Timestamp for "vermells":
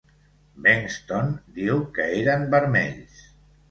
2.59-3.27